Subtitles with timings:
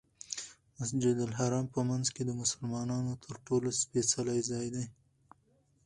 [0.77, 4.85] مسجدالحرام په منځ کې د مسلمانانو تر ټولو سپېڅلی ځای دی.